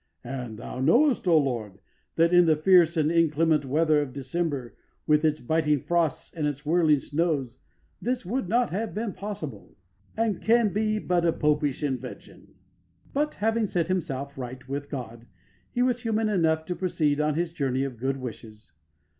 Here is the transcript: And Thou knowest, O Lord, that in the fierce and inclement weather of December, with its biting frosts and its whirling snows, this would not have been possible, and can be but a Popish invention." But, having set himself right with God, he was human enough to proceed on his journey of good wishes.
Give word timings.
And 0.23 0.57
Thou 0.57 0.79
knowest, 0.79 1.27
O 1.27 1.37
Lord, 1.37 1.77
that 2.15 2.33
in 2.33 2.47
the 2.47 2.55
fierce 2.55 2.97
and 2.97 3.11
inclement 3.11 3.65
weather 3.65 4.01
of 4.01 4.13
December, 4.13 4.75
with 5.05 5.23
its 5.23 5.39
biting 5.39 5.79
frosts 5.79 6.33
and 6.33 6.47
its 6.47 6.65
whirling 6.65 6.97
snows, 6.99 7.59
this 8.01 8.25
would 8.25 8.49
not 8.49 8.71
have 8.71 8.95
been 8.95 9.13
possible, 9.13 9.77
and 10.17 10.41
can 10.41 10.73
be 10.73 10.97
but 10.97 11.23
a 11.23 11.31
Popish 11.31 11.83
invention." 11.83 12.55
But, 13.13 13.35
having 13.35 13.67
set 13.67 13.89
himself 13.89 14.35
right 14.39 14.67
with 14.67 14.89
God, 14.89 15.27
he 15.69 15.83
was 15.83 16.01
human 16.01 16.29
enough 16.29 16.65
to 16.65 16.75
proceed 16.75 17.21
on 17.21 17.35
his 17.35 17.53
journey 17.53 17.83
of 17.83 17.97
good 17.97 18.17
wishes. 18.17 18.71